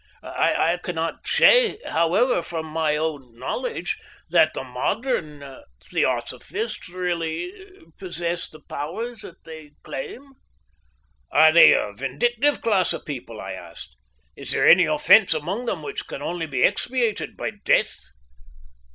[0.23, 3.99] I cannot say, however, from my own knowledge
[4.31, 7.53] that the modern theosophists really
[7.99, 10.23] possess the powers that they claim."
[11.31, 13.95] "Are they a vindictive class of people?" I asked.
[14.35, 17.93] "Is there any offence among them which can only be expiated by death?"